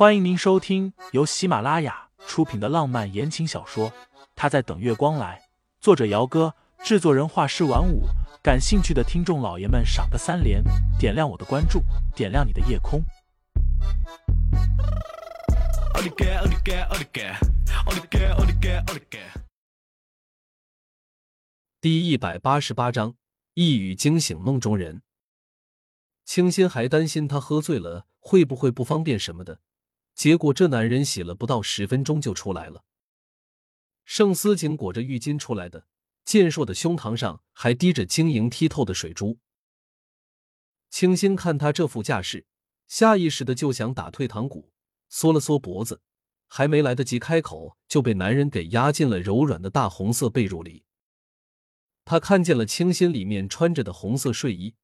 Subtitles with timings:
[0.00, 3.90] 欢迎您收听由喜马拉雅出品的浪漫言情小说
[4.34, 5.38] 《他在等月光来》，
[5.78, 8.04] 作者：姚哥，制作人：画师晚舞。
[8.42, 10.64] 感兴趣的听众老爷们，赏个三连，
[10.98, 11.82] 点亮我的关注，
[12.16, 13.02] 点亮你的夜空。
[21.78, 23.16] 第一百八十八章，
[23.52, 25.02] 一语惊醒梦中人。
[26.24, 29.60] 清新还担心他喝醉了会不会不方便什么的。
[30.20, 32.84] 结果，这男人洗了不到十分钟就出来了。
[34.04, 35.86] 盛思景裹着浴巾出来的，
[36.26, 39.38] 健硕的胸膛上还滴着晶莹剔透的水珠。
[40.90, 42.44] 清新看他这副架势，
[42.86, 44.74] 下意识的就想打退堂鼓，
[45.08, 46.02] 缩了缩脖子，
[46.46, 50.84] 还没来得及开口，就被男人给压进了柔软的大红色被褥里。
[52.04, 54.74] 他看见了清新里面穿着的红色睡衣，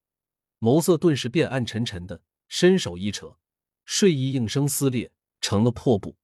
[0.60, 3.36] 眸色顿时变暗沉沉的，伸手一扯，
[3.84, 5.12] 睡衣应声撕裂。
[5.46, 6.16] 成了破布。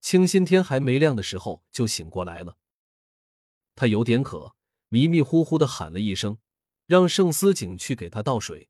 [0.00, 2.56] 清新天还没亮的时候就醒过来了，
[3.74, 4.54] 他有点渴，
[4.90, 6.38] 迷迷糊糊的喊了一声，
[6.86, 8.68] 让盛思景去给他倒水。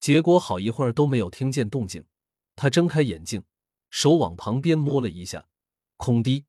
[0.00, 2.06] 结果好一会儿都没有听见动静，
[2.54, 3.44] 他睁开眼睛，
[3.90, 5.50] 手往旁边摸了一下，
[5.98, 6.46] 空滴。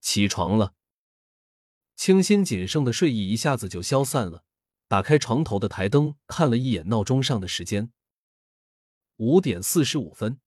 [0.00, 0.74] 起床了，
[1.96, 4.44] 清新仅剩的睡意一下子就消散了。
[4.86, 7.90] 打开床头的台灯，看了一眼闹钟上的时间。
[9.16, 10.40] 五点四十五分。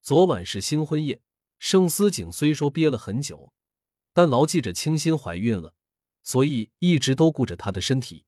[0.00, 1.22] 昨晚是新婚夜，
[1.58, 3.52] 盛思景虽说憋了很久，
[4.12, 5.74] 但牢记着清新怀孕了，
[6.22, 8.24] 所以一直都顾着她的身体。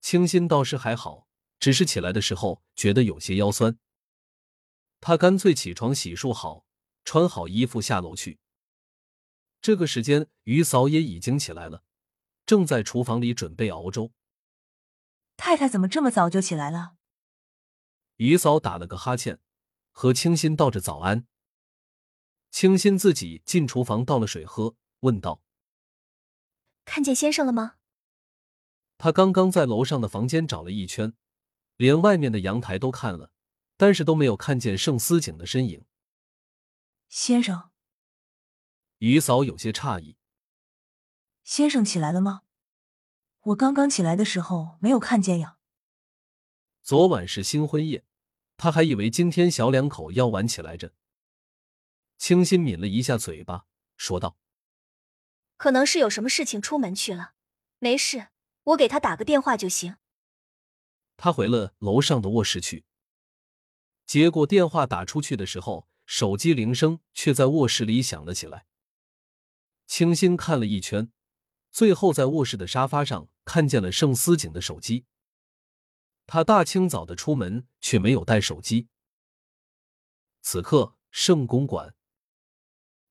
[0.00, 1.26] 清新倒是还好，
[1.58, 3.78] 只是起来的时候觉得有些腰酸。
[5.00, 6.64] 他干脆起床洗漱好，
[7.04, 8.38] 穿好衣服下楼去。
[9.60, 11.82] 这个时间，于嫂也已经起来了，
[12.46, 14.12] 正在厨房里准备熬粥。
[15.36, 16.95] 太太怎么这么早就起来了？
[18.16, 19.40] 于嫂打了个哈欠，
[19.90, 21.26] 和清新道着早安。
[22.50, 25.42] 清新自己进厨房倒了水喝，问道
[26.86, 27.76] ：“看见先生了吗？”
[28.96, 31.12] 他刚刚在楼上的房间找了一圈，
[31.76, 33.30] 连外面的阳台都看了，
[33.76, 35.84] 但是都没有看见盛思景的身影。
[37.10, 37.70] 先生，
[38.98, 40.16] 于嫂有些诧异
[41.44, 42.44] ：“先生起来了吗？
[43.42, 45.58] 我刚刚起来的时候没有看见呀。”
[46.82, 48.05] 昨晚是新婚夜，
[48.56, 50.92] 他还以为今天小两口要玩起来着。
[52.18, 54.38] 清新抿了一下嘴巴，说道
[55.56, 57.34] ：“可能是有什么事情出门去了，
[57.78, 58.28] 没事，
[58.64, 59.96] 我给他打个电话就行。”
[61.18, 62.84] 他回了楼上的卧室去，
[64.06, 68.66] 结果电话打出去的时候，手机铃声却在卧室里响了起来。
[69.86, 71.12] 清新看了一圈，
[71.70, 75.04] 最后在卧室的沙发上看见了盛思景的手机。
[76.26, 78.88] 他大清早的出门，却没有带手机。
[80.42, 81.94] 此刻，圣公馆，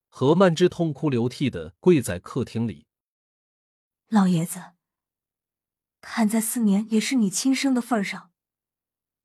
[0.08, 2.88] 何曼芝痛哭流涕的跪在客厅里。
[4.08, 4.74] 老爷子，
[6.02, 8.31] 看在四年也是你亲生的份上，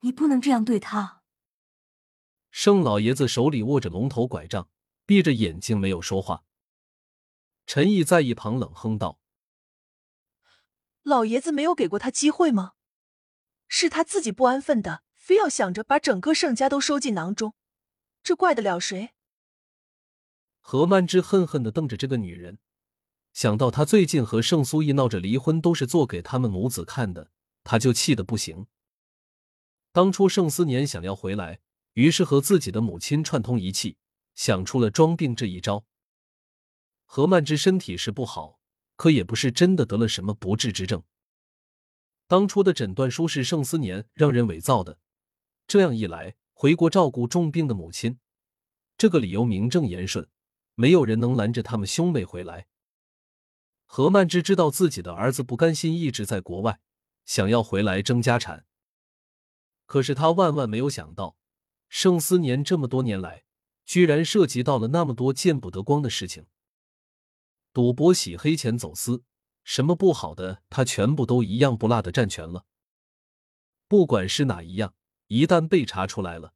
[0.00, 1.22] 你不能这样对他。
[2.50, 4.70] 盛老爷子手里握着龙头拐杖，
[5.04, 6.44] 闭着眼睛没有说话。
[7.66, 9.20] 陈毅在一旁冷哼道
[11.02, 12.72] ：“老爷子没有给过他机会吗？”
[13.72, 17.54] 是他自己不安分的，非要想着把整个盛家都收进囊中，
[18.20, 19.14] 这怪得了谁？
[20.58, 22.58] 何曼芝恨恨的瞪着这个女人，
[23.32, 27.30] 想到她最近和盛苏毅闹着离婚，都是做给他们母子看的，
[27.62, 28.66] 她就气得不行。
[29.92, 31.60] 当初盛思年想要回来，
[31.92, 33.96] 于是和自己的母亲串通一气，
[34.34, 35.86] 想出了装病这一招。
[37.04, 38.58] 何曼芝身体是不好，
[38.96, 41.04] 可也不是真的得了什么不治之症。
[42.30, 45.00] 当初的诊断书是盛思年让人伪造的，
[45.66, 48.20] 这样一来，回国照顾重病的母亲，
[48.96, 50.28] 这个理由名正言顺，
[50.76, 52.68] 没有人能拦着他们兄妹回来。
[53.84, 56.78] 何曼芝知道自己的儿子不甘心一直在国外，
[57.24, 58.64] 想要回来争家产，
[59.86, 61.36] 可是他万万没有想到，
[61.88, 63.42] 盛思年这么多年来，
[63.84, 66.46] 居然涉及到了那么多见不得光的事情，
[67.72, 69.24] 赌博、洗黑钱、走私。
[69.62, 72.64] 什么不好的，他全部都一样不落的占全了。
[73.86, 74.94] 不管是哪一样，
[75.26, 76.54] 一旦被查出来了，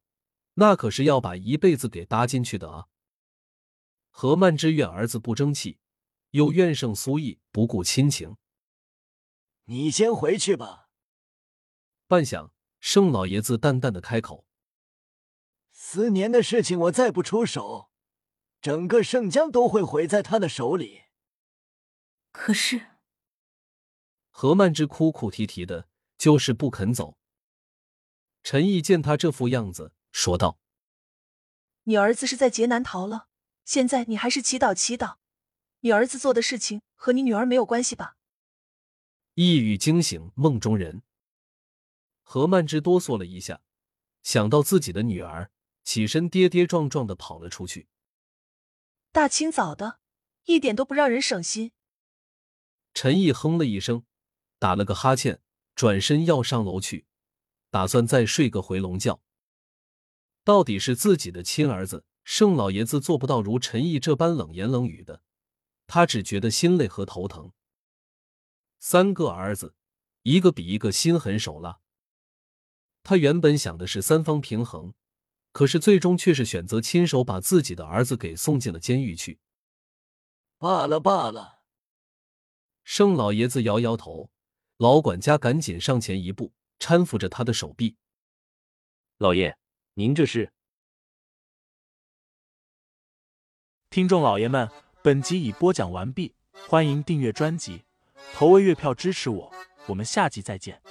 [0.55, 2.87] 那可是要把一辈子给搭进去的啊！
[4.09, 5.79] 何曼之怨儿子不争气，
[6.31, 8.37] 又怨盛苏毅不顾亲情。
[9.65, 10.89] 你先回去吧。
[12.07, 14.45] 半晌，盛老爷子淡淡的开口
[15.71, 17.89] ：“思年的事情，我再不出手，
[18.61, 21.03] 整个盛江都会毁在他的手里。”
[22.31, 22.94] 可是。
[24.37, 25.87] 何曼芝哭哭啼啼的，
[26.17, 27.17] 就是不肯走。
[28.43, 30.59] 陈毅见他这副样子，说道
[31.83, 33.29] ：“你儿子是在劫难逃了，
[33.63, 35.15] 现在你还是祈祷祈祷。
[35.79, 38.17] 你儿子做的事情和你女儿没有关系吧？”
[39.35, 41.03] 一语惊醒梦中人，
[42.21, 43.61] 何曼芝哆嗦了一下，
[44.21, 45.49] 想到自己的女儿，
[45.85, 47.87] 起身跌跌撞撞的跑了出去。
[49.13, 50.01] 大清早的，
[50.43, 51.71] 一点都不让人省心。
[52.93, 54.05] 陈毅哼了一声，
[54.59, 55.41] 打了个哈欠，
[55.75, 57.05] 转身要上楼去，
[57.69, 59.21] 打算再睡个回笼觉。
[60.43, 65.21] 到底是自己的亲儿子，盛老爷子做不到如陈毅这般冷言冷语的，
[65.87, 67.51] 他只觉得心累和头疼。
[68.79, 69.75] 三个儿子，
[70.23, 71.79] 一个比一个心狠手辣。
[73.03, 74.93] 他原本想的是三方平衡，
[75.51, 79.39] 可是最终却是选择亲手把自己的儿子给送进了监狱去。
[80.57, 81.61] 罢了罢了。
[82.83, 84.31] 盛老爷子摇摇头，
[84.77, 87.95] 老管家赶紧上前一步，搀扶着他的手臂。
[89.17, 89.55] 老爷，
[89.93, 90.51] 您这是？
[93.89, 94.69] 听众老爷们，
[95.01, 96.35] 本集已播讲完毕，
[96.67, 97.85] 欢迎订阅专辑，
[98.33, 99.53] 投喂月票支持我，
[99.87, 100.81] 我们下集再见。